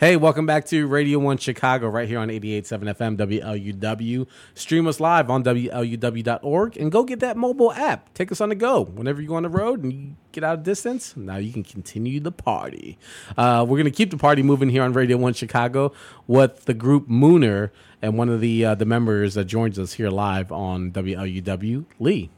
[0.00, 4.26] Hey, welcome back to Radio 1 Chicago, right here on 88.7 FM WLUW.
[4.54, 8.14] Stream us live on WLUW.org and go get that mobile app.
[8.14, 8.82] Take us on the go.
[8.82, 11.62] Whenever you go on the road and you get out of distance, now you can
[11.62, 12.96] continue the party.
[13.36, 15.92] Uh, we're going to keep the party moving here on Radio 1 Chicago
[16.26, 17.68] with the group Mooner
[18.00, 22.30] and one of the uh, the members that joins us here live on WLUW, Lee.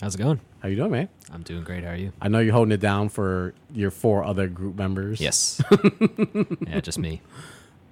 [0.00, 0.40] How's it going?
[0.60, 1.08] How you doing, man?
[1.32, 1.82] I'm doing great.
[1.84, 2.12] How are you?
[2.20, 5.20] I know you're holding it down for your four other group members.
[5.20, 5.60] Yes.
[6.66, 7.20] yeah, just me.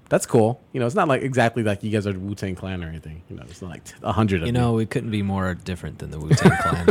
[0.08, 0.60] That's cool.
[0.72, 2.88] You know, it's not like exactly like you guys are the Wu Tang Clan or
[2.88, 3.22] anything.
[3.28, 5.98] You know, it's not like a hundred of You know, we couldn't be more different
[5.98, 6.88] than the Wu Tang Clan.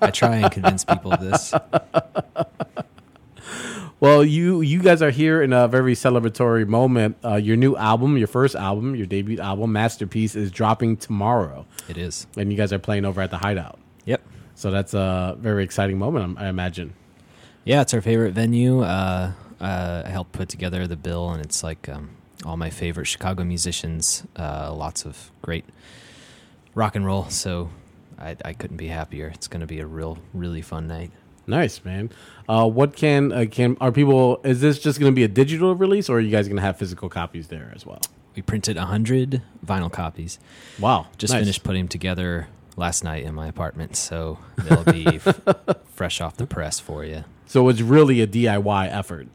[0.00, 1.52] I try and convince people of this.
[4.00, 7.16] Well, you you guys are here in a very celebratory moment.
[7.24, 11.96] Uh, your new album, your first album, your debut album, Masterpiece, is dropping tomorrow, It
[11.96, 12.26] is.
[12.36, 13.78] and you guys are playing over at the Hideout.
[14.06, 14.20] Yep.
[14.62, 16.94] So that's a very exciting moment, I imagine.
[17.64, 18.82] Yeah, it's our favorite venue.
[18.82, 22.10] Uh, uh, I helped put together the bill, and it's like um,
[22.46, 24.22] all my favorite Chicago musicians.
[24.36, 25.64] Uh, lots of great
[26.76, 27.28] rock and roll.
[27.28, 27.70] So
[28.16, 29.32] I, I couldn't be happier.
[29.34, 31.10] It's going to be a real, really fun night.
[31.44, 32.10] Nice, man.
[32.48, 34.40] Uh, what can uh, can are people?
[34.44, 36.62] Is this just going to be a digital release, or are you guys going to
[36.62, 38.00] have physical copies there as well?
[38.36, 40.38] We printed hundred vinyl copies.
[40.78, 41.40] Wow, Just nice.
[41.40, 45.40] finished putting them together last night in my apartment, so they'll be f-
[45.94, 47.24] fresh off the press for you.
[47.46, 49.28] So it's really a DIY effort.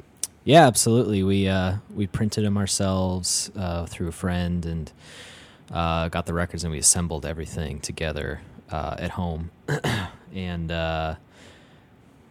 [0.43, 1.23] Yeah, absolutely.
[1.23, 4.91] We uh, we printed them ourselves uh, through a friend and
[5.71, 9.51] uh, got the records, and we assembled everything together uh, at home.
[10.33, 11.15] and uh,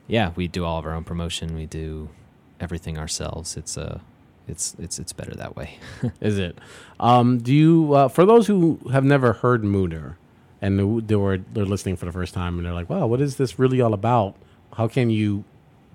[0.08, 1.54] yeah, we do all of our own promotion.
[1.54, 2.08] We do
[2.58, 3.56] everything ourselves.
[3.56, 4.00] It's uh,
[4.48, 5.78] it's it's it's better that way.
[6.20, 6.58] Is it?
[6.98, 7.92] Um, do you?
[7.92, 10.14] Uh, for those who have never heard Mooner
[10.62, 13.36] and they were they're listening for the first time and they're like, "Wow, what is
[13.36, 14.36] this really all about?"
[14.74, 15.44] How can you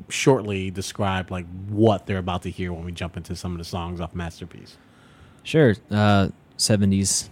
[0.10, 3.64] shortly describe like what they're about to hear when we jump into some of the
[3.66, 4.78] songs off Masterpiece?
[5.44, 7.30] sure, uh, '70s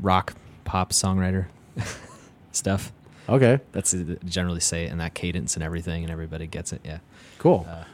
[0.00, 1.46] rock pop songwriter
[2.52, 2.92] stuff.
[3.28, 3.94] Okay, That's
[4.24, 6.80] generally say it in that cadence and everything, and everybody gets it.
[6.84, 6.98] Yeah.
[7.38, 7.66] cool.
[7.68, 7.84] Uh,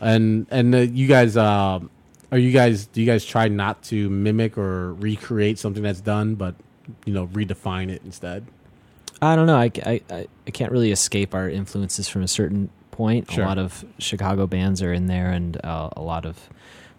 [0.00, 1.80] and and uh, you guys, uh,
[2.30, 2.86] are you guys?
[2.86, 6.54] Do you guys try not to mimic or recreate something that's done, but
[7.04, 8.46] you know, redefine it instead?
[9.22, 9.56] I don't know.
[9.56, 13.30] I, I, I- can't really escape our influences from a certain point.
[13.30, 13.44] Sure.
[13.44, 16.48] A lot of Chicago bands are in there, and uh, a lot of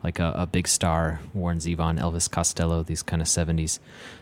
[0.03, 3.79] like a, a big star, Warren Zevon, Elvis Costello, these kind of '70s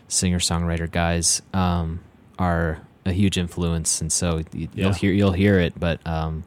[0.08, 2.00] singer songwriter guys um,
[2.38, 4.84] are a huge influence, and so you, Yeah.
[4.84, 5.78] you'll hear you'll hear it.
[5.78, 6.44] But um,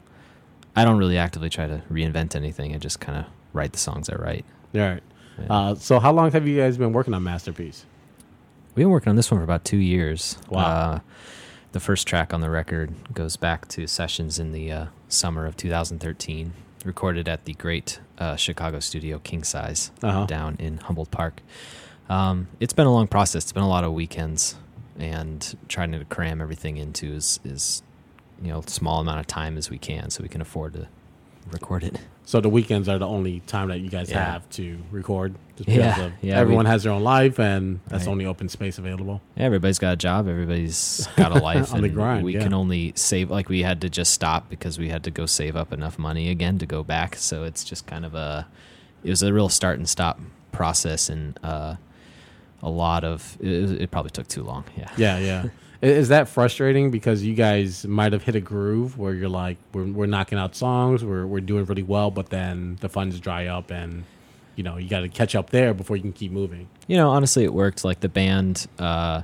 [0.76, 2.74] I don't really actively try to reinvent anything.
[2.74, 4.44] I just kind of write the songs I write.
[4.74, 5.02] All right.
[5.38, 5.46] Yeah.
[5.50, 7.84] Uh, so, how long have you guys been working on Masterpiece?
[8.74, 10.38] We've been working on this one for about two years.
[10.48, 10.60] Wow.
[10.60, 11.00] Uh,
[11.72, 15.56] the first track on the record goes back to sessions in the uh, summer of
[15.56, 16.52] 2013,
[16.84, 20.26] recorded at the great uh, Chicago studio King Size Uh-huh.
[20.26, 21.42] down in Humboldt Park.
[22.08, 23.44] Um, it's been a long process.
[23.44, 24.54] It's been a lot of weekends,
[24.98, 27.82] and trying to cram everything into is, is
[28.40, 30.88] you know small amount of time as we can, so we can afford to
[31.52, 31.98] record it.
[32.24, 34.32] So the weekends are the only time that you guys Yeah.
[34.32, 35.34] have to record.
[35.56, 38.12] Just because Yeah, of yeah, everyone we- has their own life, and that's the Right.
[38.12, 39.22] only open space available.
[39.36, 40.28] Yeah, everybody's got a job.
[40.28, 41.72] Everybody's got a life.
[41.72, 42.42] On the and grind, We yeah.
[42.42, 43.30] can only save.
[43.30, 46.28] Like we had to just stop because we had to go save up enough money
[46.28, 47.16] again to go back.
[47.16, 48.46] So it's just kind of a.
[49.02, 50.20] It was a real start and stop
[50.52, 51.76] process, and uh,
[52.62, 53.38] a lot of.
[53.40, 54.64] It, it probably took too long.
[54.76, 54.90] Yeah.
[54.96, 55.44] Yeah, yeah.
[55.80, 59.84] Is that frustrating because you guys might have hit a groove where you're like, we're,
[59.84, 63.70] we're knocking out songs, we're, we're doing really well, but then the funds dry up
[63.70, 64.02] and,
[64.56, 66.68] you know, you got to catch up there before you can keep moving.
[66.88, 69.22] you know honestly it worked like the band uh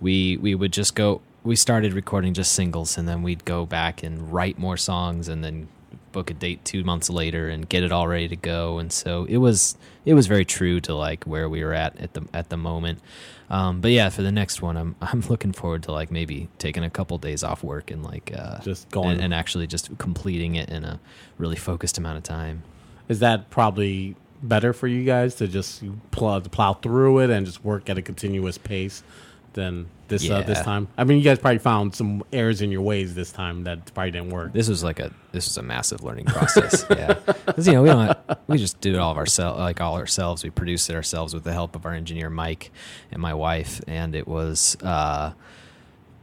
[0.00, 4.02] we we would just go we started recording just singles and then we'd go back
[4.02, 5.68] and write more songs and then
[6.14, 9.26] book a date two months later and get it all ready to go and so
[9.28, 9.76] it was
[10.06, 13.00] it was very true to like where we were at at the at the moment
[13.50, 16.82] um but yeah for the next one i'm i'm looking forward to like maybe taking
[16.84, 19.10] a couple days off work and like uh Just going.
[19.10, 20.98] and, and actually just completing it in a
[21.36, 22.62] really focused amount of time
[23.08, 27.64] Is that probably better for you guys to just plow, plow through it and just
[27.64, 29.02] work at a continuous pace
[29.54, 30.62] than this uh, this Yeah.
[30.64, 30.88] time?
[30.98, 34.10] I mean, you guys probably found some errors in your ways this time that probably
[34.10, 34.52] didn't work.
[34.52, 36.84] This was like a this was a massive learning process.
[36.90, 39.96] yeah, 'Cause, you know we don't we just do it all of ourselves like all
[39.96, 40.44] ourselves.
[40.44, 42.70] We produced it ourselves with the help of our engineer Mike
[43.10, 45.32] and my wife, and it was uh,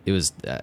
[0.05, 0.33] it was.
[0.47, 0.61] Uh,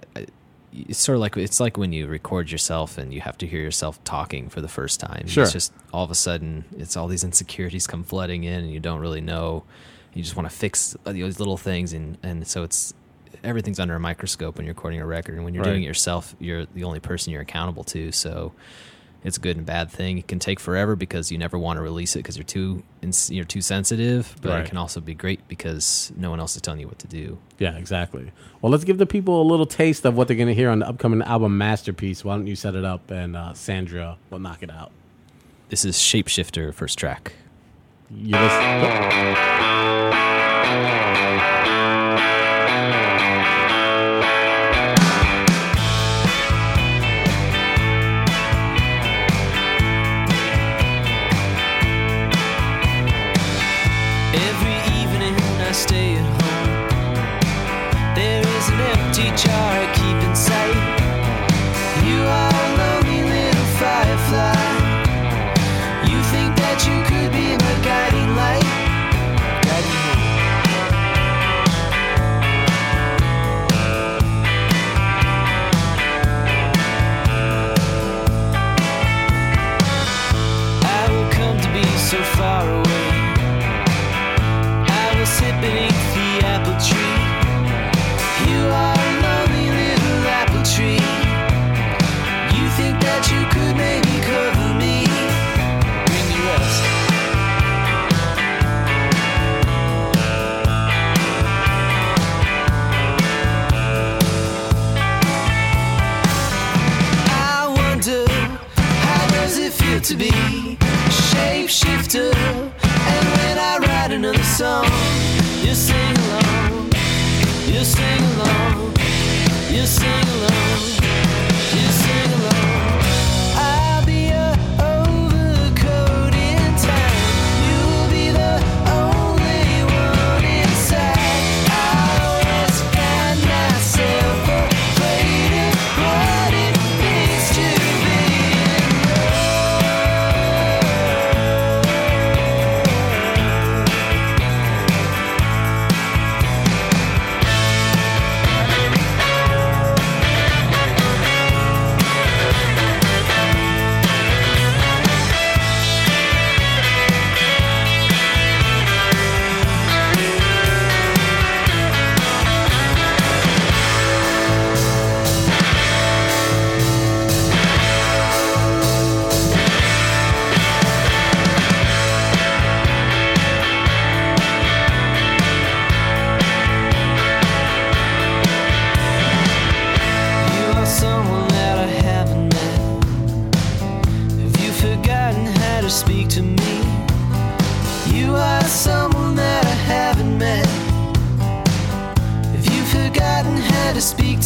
[0.71, 3.59] it's sort of like it's like when you record yourself and you have to hear
[3.59, 5.25] yourself talking for the first time.
[5.25, 5.43] Sure.
[5.43, 8.79] It's just all of a sudden it's all these insecurities come flooding in and you
[8.79, 9.63] don't really know.
[10.13, 12.93] You just want to fix these little things and and so it's
[13.43, 15.69] everything's under a microscope when you're recording a record and when you're Right.
[15.71, 18.51] doing it yourself you're the only person you're accountable to so
[19.23, 20.17] it's a good and bad thing.
[20.17, 22.83] It can take forever because you never want to release it because you're too
[23.27, 24.33] you're too sensitive.
[24.41, 24.59] But Right.
[24.65, 27.37] it can also be great because no one else is telling you what to do.
[27.57, 28.31] Yeah, exactly.
[28.61, 30.79] Well, let's give the people a little taste of what they're going to hear on
[30.79, 32.23] the upcoming album Masterpiece.
[32.23, 34.91] Why don't you set it up and uh, Sandra will knock it out?
[35.67, 37.33] This is Shapeshifter first track.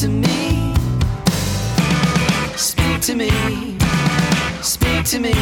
[0.04, 0.76] To me?
[2.58, 3.30] Speak to me.
[4.62, 5.34] Speak to me.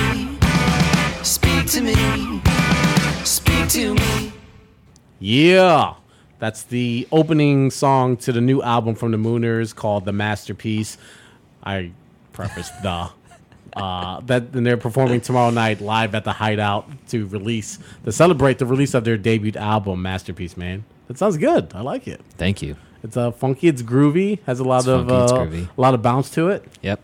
[1.23, 2.41] Speak to me.
[3.23, 4.31] Speak to me.
[5.17, 5.95] Yeah.
[6.37, 10.99] That's the opening song to the new album from the Mooners called The Masterpiece.
[11.63, 11.91] I
[12.31, 13.09] prefaced the.
[13.73, 18.57] Uh, that and they're performing tomorrow night live at the Hideout to release to celebrate
[18.57, 20.57] the release of their debut album Masterpiece.
[20.57, 21.71] Man, that sounds good.
[21.73, 22.19] I like it.
[22.37, 22.75] Thank you.
[23.03, 23.67] It's uh, funky.
[23.67, 24.39] It's groovy.
[24.45, 26.63] Has a lot It's of funky, uh, a lot of bounce to it.
[26.81, 27.01] Yep.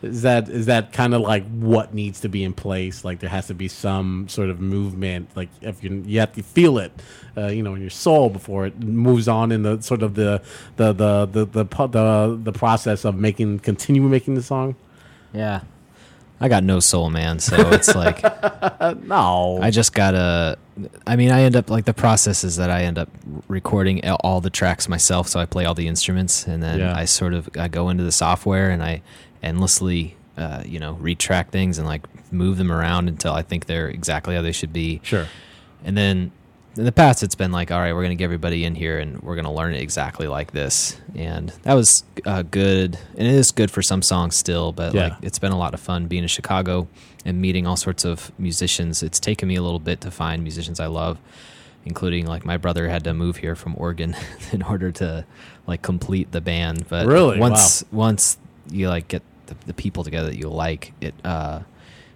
[0.00, 3.04] Is that is that kind of like what needs to be in place?
[3.04, 5.28] Like there has to be some sort of movement.
[5.34, 6.92] Like if you you have to feel it,
[7.36, 10.40] uh, you know, in your soul before it moves on in the sort of the
[10.76, 14.76] the the the the the, the, the process of making continue making the song.
[15.32, 15.62] Yeah.
[16.40, 17.38] I got no soul, man.
[17.40, 18.22] So it's like
[19.04, 20.56] No, I just gotta.
[21.06, 23.08] I mean, I end up like the process is that I end up
[23.48, 25.26] recording all- the tracks myself.
[25.28, 26.96] So I play all the instruments, and then Yeah.
[26.96, 29.02] I sort of I go into the software and I
[29.42, 32.02] endlessly, uh, you know, retrack things and like
[32.32, 35.00] move them around until I think they're exactly how they should be.
[35.02, 35.26] sure.
[35.84, 36.30] And then
[36.78, 38.98] in the past, it's been like, all right, we're going to get everybody in here
[38.98, 40.96] and we're going to learn it exactly like this.
[41.14, 42.98] And that was uh, good.
[43.16, 45.08] And it is good for some songs still, but Yeah.
[45.08, 46.86] like it's been a lot of fun being in Chicago
[47.24, 49.02] and meeting all sorts of musicians.
[49.02, 51.18] It's taken me a little bit to find musicians I love,
[51.84, 54.16] including like my brother had to move here from Oregon
[54.52, 55.24] in order to
[55.66, 56.86] like complete the band.
[56.88, 57.38] But Really?
[57.40, 58.38] once, once
[58.70, 61.60] you like get the, the people together that you like, it, uh,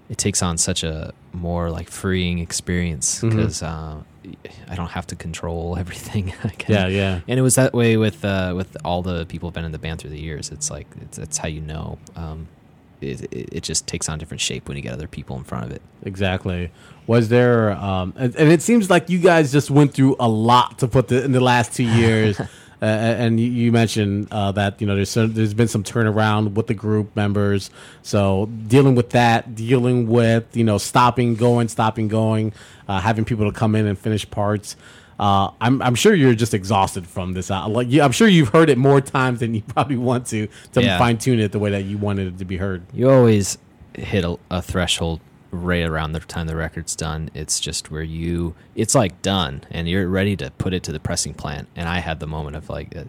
[0.09, 3.97] it takes on such a more like freeing experience because uh,
[4.69, 6.33] I don't have to control everything.
[6.69, 7.21] Yeah, yeah.
[7.27, 9.79] And it was that way with uh, with all the people who've been in the
[9.79, 10.51] band through the years.
[10.51, 11.99] It's like it's, it's how you know.
[12.15, 12.49] Um,
[13.01, 15.65] it, it, it just takes on different shape when you get other people in front
[15.65, 15.83] of it.
[16.05, 16.71] Exactly.
[17.07, 20.79] Was there, um, and, and it seems like you guys just went through a lot
[20.79, 22.41] to put the, in the last two years.
[22.83, 26.75] Uh, and you, mentioned uh, that you know there's there's been some turnaround with the
[26.75, 27.71] group members.
[28.03, 32.53] So dealing with that, dealing with you know stopping, going, stopping, going,
[32.89, 34.75] uh, having people to come in and finish parts.
[35.21, 37.49] Uh, I'm, I'm sure you're just exhausted from this.
[37.53, 40.83] Uh, like, I'm sure you've heard it more times than you probably want to to
[40.83, 40.99] Yeah.
[40.99, 42.83] fine tune it the way that you wanted it to be heard.
[42.93, 43.59] you always
[43.95, 45.21] hit a, a threshold
[45.53, 47.31] right around the time the record's done.
[47.35, 50.99] It's just where you, it's like done, and you're ready to put it to the
[50.99, 51.69] pressing plant.
[51.77, 53.05] And I had the moment of like, uh,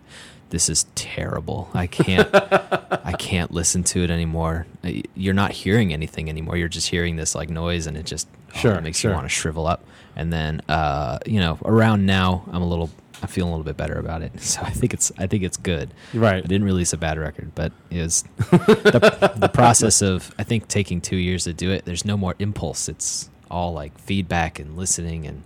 [0.50, 1.70] this is terrible.
[1.74, 4.68] I can't, I can't listen to it anymore.
[4.84, 6.58] Uh, You're not hearing anything anymore.
[6.58, 9.12] You're just hearing this like noise, and it just oh, Sure, it makes sure.
[9.12, 9.84] you want to shrivel up.
[10.16, 12.90] And then, uh, you know, around now, I'm a little.
[13.22, 15.56] I'm feeling a little bit better about it, so I think it's I think it's
[15.56, 15.94] good.
[16.14, 16.44] Right.
[16.44, 20.68] I didn't release a bad record, but it was the, the process of I think
[20.68, 21.86] taking two years to do it.
[21.86, 22.90] There's no more impulse.
[22.90, 25.44] It's all like feedback and listening and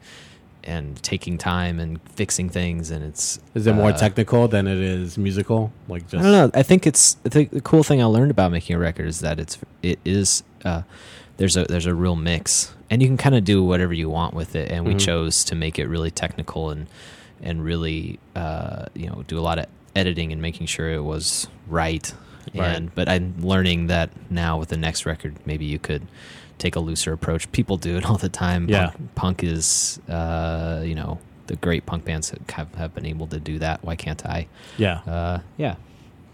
[0.64, 2.92] and taking time and fixing things.
[2.92, 5.72] And it's Is it more uh, technical than it is musical?
[5.88, 6.60] Like just I don't know.
[6.60, 9.20] I think it's I think the cool thing I learned about making a record is
[9.22, 10.82] that it's it is uh,
[11.38, 14.34] there's a there's a real mix, and you can kind of do whatever you want
[14.34, 14.72] with it.
[14.72, 15.00] And we Mhm.
[15.00, 16.88] chose to make it really technical and
[17.41, 19.65] and really uh, you know do a lot of
[19.96, 22.13] editing and making sure it was right.
[22.56, 22.75] Right.
[22.75, 26.08] And but I'm learning that now with the next record, maybe you could
[26.58, 27.51] take a looser approach.
[27.51, 28.67] People do it all the time.
[28.70, 28.88] Yeah.
[28.89, 33.39] Punk, punk is uh, you know the great punk bands have, have been able to
[33.39, 33.84] do that.
[33.84, 34.48] Why can't I?
[34.77, 35.00] yeah.
[35.08, 35.75] Uh, yeah.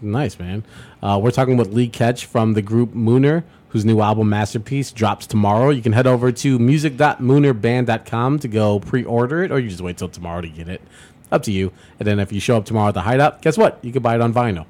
[0.04, 0.64] Nice, man.
[1.02, 5.26] Uh, we're talking with Lee Ketch from the group Mooner, whose new album Masterpiece drops
[5.26, 5.70] tomorrow.
[5.70, 10.08] You can head over to music.moonerband.com to go pre-order it, or you just wait till
[10.08, 10.80] tomorrow to get it.
[11.32, 11.72] Up to you.
[11.98, 13.78] And then if you show up tomorrow at the Hideout, guess what?
[13.82, 14.66] You can buy it on vinyl.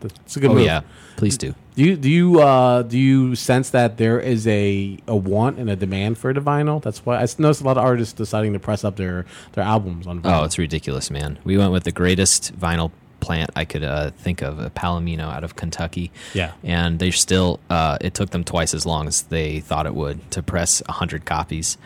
[0.00, 0.64] That's a good Oh move.
[0.66, 0.82] yeah,
[1.16, 1.54] please do.
[1.74, 5.68] Do you do you uh, do you sense that there is a, a want and
[5.70, 6.82] a demand for the vinyl?
[6.82, 10.06] That's why I noticed a lot of artists deciding to press up their, their albums
[10.06, 10.42] on vinyl.
[10.42, 11.38] Oh, it's ridiculous, man.
[11.44, 12.92] We went with the greatest vinyl
[13.26, 16.10] plant I could uh, think of, a Palomino out of Kentucky.
[16.34, 16.52] Yeah.
[16.62, 17.58] and they still.
[17.68, 21.24] Uh, it took them twice as long as they thought it would to press hundred
[21.24, 21.76] copies.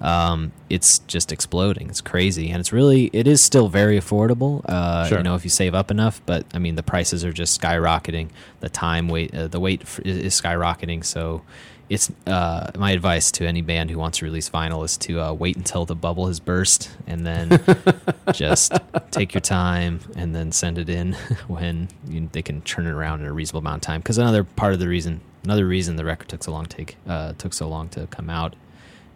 [0.00, 1.88] Um, it's just exploding.
[1.88, 3.10] It's crazy, and it's really.
[3.12, 4.62] It is still very affordable.
[4.64, 5.18] Uh, Sure.
[5.18, 8.28] You know, if you save up enough, but I mean, the prices are just skyrocketing.
[8.60, 11.04] The time wait, uh, the wait is skyrocketing.
[11.04, 11.42] So.
[11.88, 15.32] It's uh, my advice to any band who wants to release vinyl is to uh,
[15.32, 17.64] wait until the bubble has burst and then
[18.32, 18.72] just
[19.10, 21.12] take your time and then send it in
[21.48, 24.00] when you, they can turn it around in a reasonable amount of time.
[24.00, 26.96] Because another part of the reason, another reason the record took so long to take
[27.08, 28.54] uh, took so long to come out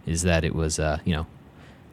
[0.07, 1.27] is that it was uh, you know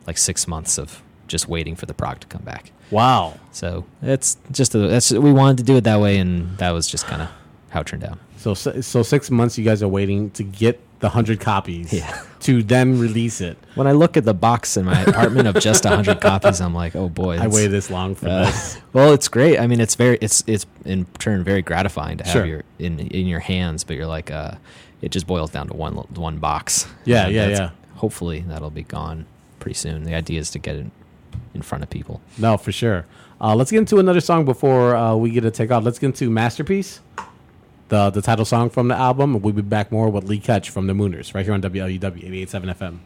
[0.08, 2.72] like six months of just waiting for the prog to come back.
[2.92, 3.40] Wow.
[3.52, 6.88] So it's just a, that's we wanted to do it that way, and that was
[6.88, 7.30] just kind of
[7.70, 8.18] how it turned out.
[8.38, 12.24] So so six months you guys are waiting to get the hundred copies Yeah.
[12.42, 13.58] to then release it.
[13.76, 16.96] When I look at the box in my apartment of just hundred copies, I'm like,
[16.96, 18.78] oh boy, I waited this long for Uh, this.
[18.94, 19.60] well, it's great.
[19.60, 22.46] I mean, it's very, it's it's in turn very gratifying to have Sure.
[22.46, 23.84] your in in your hands.
[23.84, 24.52] But you're like, uh,
[25.02, 26.88] it just boils down to one one box.
[27.06, 27.70] Yeah, And yeah, yeah.
[27.96, 29.26] Hopefully, that'll be gone
[29.60, 30.04] pretty soon.
[30.04, 30.86] The idea is to get it
[31.54, 32.22] in front of people.
[32.38, 33.06] No, for sure.
[33.42, 35.84] Uh, let's get into another song before uh, we get to take off.
[35.86, 37.00] Let's get into Masterpiece,
[37.90, 39.42] the the title song from the album.
[39.42, 42.70] We'll be back more with Lee Ketch from the Mooners right here on WLUW 887
[42.70, 43.00] FM.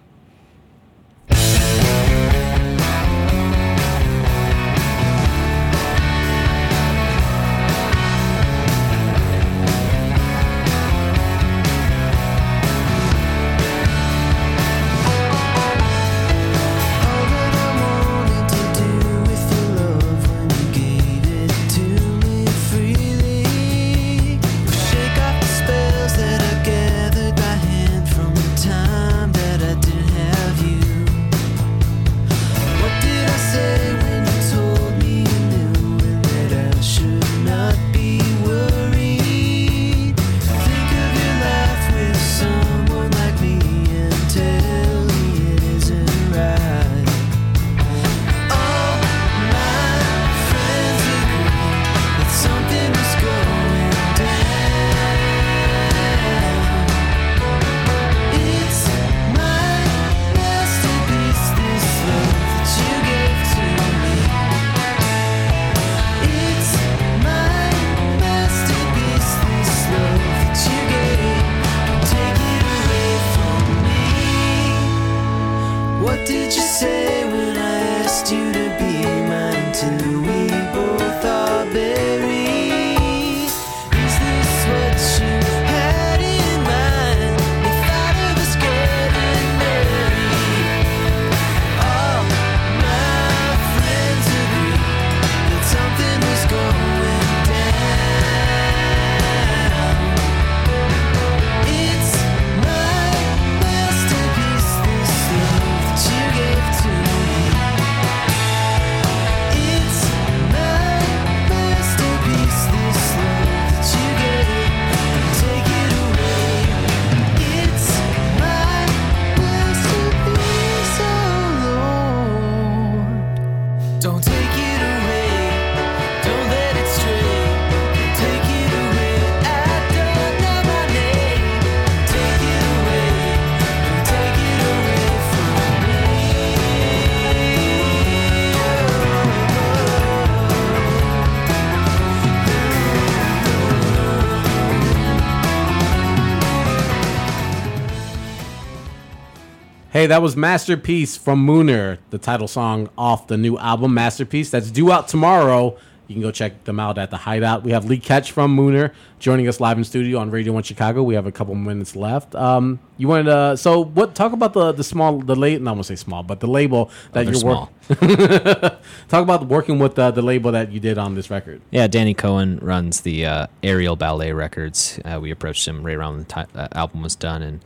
[150.04, 154.50] Hey, that was Masterpiece from Mooner, the title song off the new album Masterpiece.
[154.50, 155.78] That's due out tomorrow.
[156.08, 157.64] You can go check them out at the Hideout.
[157.64, 161.04] We have Lee Ketch from Mooner joining us live in studio on Radio One Chicago.
[161.04, 162.36] We have a couple minutes left.
[162.36, 164.14] Um, you wanted to so what?
[164.14, 165.62] Talk about the the small the late.
[165.62, 168.70] Not to say small, but the label that they're you're working.
[169.08, 171.62] Talk about working with uh, the label that you did on this record.
[171.72, 175.00] Yeah, Danny Cohen runs the uh, Aerial Ballet Records.
[175.06, 177.62] Uh, we approached him right around the time the album was done and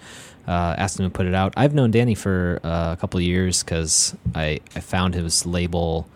[0.48, 1.54] uh, asked him to put it out.
[1.58, 6.08] I've known Danny for uh, a couple of years because I, I found his label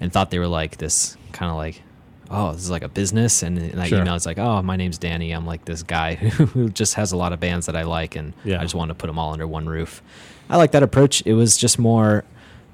[0.00, 1.82] and thought they were like this kind of like,
[2.30, 3.42] oh, this is like a business.
[3.42, 4.00] And in that Sure.
[4.00, 5.32] email, it's like, oh, my name's Danny.
[5.32, 8.34] I'm like this guy who just has a lot of bands that I like, and
[8.44, 8.58] Yeah.
[8.60, 10.02] I just wanted to put them all under one roof.
[10.50, 11.22] I like that approach.
[11.26, 12.24] It was just more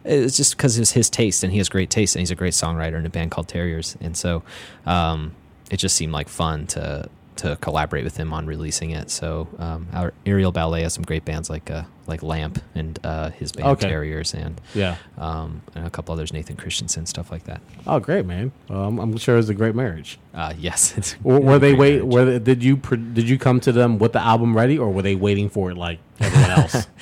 [0.04, 2.30] it was just because it was his taste and he has great taste and he's
[2.30, 4.42] a great songwriter in a band called Terriers and so
[4.85, 5.33] um,
[5.71, 9.10] it just seemed like fun to to collaborate with him on releasing it.
[9.10, 13.30] So um, our Aerial Ballet has some great bands like uh, like Lamp and uh,
[13.30, 13.88] his band Okay.
[13.88, 14.96] Terriers and Yeah.
[15.18, 17.60] um, and a couple others, Nathan Christensen, stuff like that.
[17.86, 18.52] Oh, great, man.
[18.68, 20.18] Um, I'm sure it's a great marriage.
[20.34, 21.96] Uh, yes, it's Were, were they wait?
[22.04, 22.12] marriage.
[22.14, 25.02] Were they, did you did you come to them with the album ready, or were
[25.02, 26.86] they waiting for it like everyone else?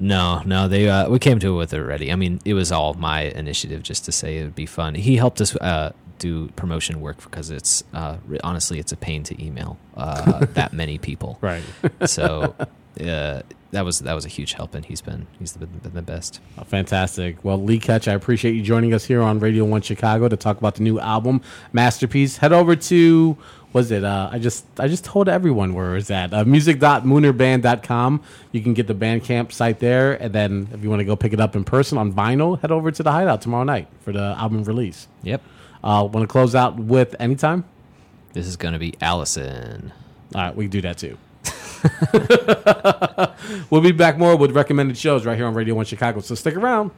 [0.00, 2.12] No, no, they uh, we came to it with it already.
[2.12, 4.94] I mean, it was all my initiative just to say it would be fun.
[4.94, 9.44] He helped us uh, do promotion work because it's uh, honestly it's a pain to
[9.44, 11.38] email uh, that many people.
[11.40, 11.62] right.
[12.06, 12.54] So
[13.00, 16.02] uh, that was that was a huge help, and he's been he's been, been the
[16.02, 16.40] best.
[16.56, 17.44] Oh, Fantastic.
[17.44, 20.58] Well, Lee Ketch, I appreciate you joining us here on Radio One Chicago to talk
[20.58, 22.38] about the new album Masterpiece.
[22.38, 23.36] Head over to
[23.72, 24.02] was it?
[24.04, 26.32] Uh, I just I just told everyone where it's at.
[26.32, 28.22] Uh, music.moonerband.com.
[28.52, 31.32] You can get the Bandcamp site there, and then if you want to go pick
[31.32, 34.34] it up in person on vinyl, head over to the Hideout tomorrow night for the
[34.38, 35.06] album release.
[35.22, 35.42] Yep,
[35.88, 37.64] Uh, want to close out with anytime?
[38.34, 39.90] this is going to be Allison.
[40.34, 41.16] All right, we can do that too.
[43.70, 46.20] we'll be back more with recommended shows right here on Radio One Chicago.
[46.20, 46.90] So stick around.